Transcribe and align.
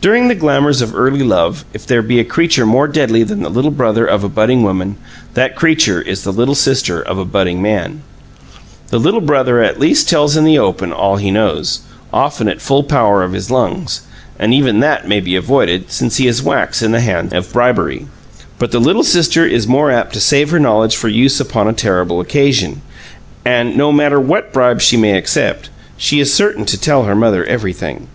During 0.00 0.28
the 0.28 0.36
glamors 0.36 0.80
of 0.82 0.94
early 0.94 1.24
love, 1.24 1.64
if 1.74 1.84
there 1.84 2.00
be 2.00 2.20
a 2.20 2.24
creature 2.24 2.64
more 2.64 2.86
deadly 2.86 3.24
than 3.24 3.42
the 3.42 3.48
little 3.50 3.72
brother 3.72 4.06
of 4.06 4.22
a 4.22 4.28
budding 4.28 4.62
woman, 4.62 4.94
that 5.34 5.56
creature 5.56 6.00
is 6.00 6.22
the 6.22 6.32
little 6.32 6.54
sister 6.54 7.02
of 7.02 7.18
a 7.18 7.24
budding 7.24 7.60
man. 7.60 8.02
The 8.90 9.00
little 9.00 9.20
brother 9.20 9.60
at 9.60 9.80
least 9.80 10.08
tells 10.08 10.36
in 10.36 10.44
the 10.44 10.60
open 10.60 10.92
all 10.92 11.16
he 11.16 11.32
knows, 11.32 11.80
often 12.12 12.46
at 12.46 12.60
full 12.60 12.84
power 12.84 13.24
of 13.24 13.32
his 13.32 13.50
lungs, 13.50 14.02
and 14.38 14.54
even 14.54 14.78
that 14.78 15.08
may 15.08 15.18
be 15.18 15.34
avoided, 15.34 15.90
since 15.90 16.18
he 16.18 16.28
is 16.28 16.40
wax 16.40 16.80
in 16.80 16.92
the 16.92 17.00
hands 17.00 17.32
of 17.32 17.52
bribery; 17.52 18.06
but 18.60 18.70
the 18.70 18.78
little 18.78 19.02
sister 19.02 19.44
is 19.44 19.66
more 19.66 19.90
apt 19.90 20.12
to 20.12 20.20
save 20.20 20.50
her 20.50 20.60
knowledge 20.60 20.94
for 20.94 21.08
use 21.08 21.40
upon 21.40 21.66
a 21.66 21.72
terrible 21.72 22.20
occasion; 22.20 22.80
and, 23.44 23.76
no 23.76 23.90
matter 23.90 24.20
what 24.20 24.52
bribes 24.52 24.84
she 24.84 24.96
may 24.96 25.18
accept, 25.18 25.68
she 25.96 26.20
is 26.20 26.32
certain 26.32 26.64
to 26.64 26.80
tell 26.80 27.02
her 27.06 27.16
mother 27.16 27.44
everything. 27.46 28.06